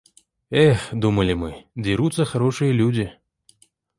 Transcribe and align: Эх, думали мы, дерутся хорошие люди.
Эх, 0.49 0.87
думали 0.91 1.33
мы, 1.33 1.65
дерутся 1.75 2.25
хорошие 2.25 2.71
люди. 2.73 3.13